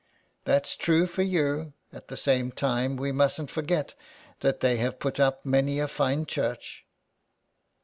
[0.45, 3.93] "That's true for you; at the same time we musnt forget
[4.39, 6.87] that they have put up many a fine church."